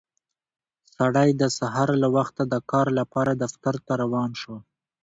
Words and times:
سړی 0.95 1.29
د 1.41 1.43
سهار 1.57 1.89
له 2.03 2.07
وخته 2.15 2.41
د 2.47 2.55
کار 2.71 2.87
لپاره 2.99 3.31
دفتر 3.43 3.75
ته 3.85 3.93
روان 4.01 4.31
شو 4.41 4.55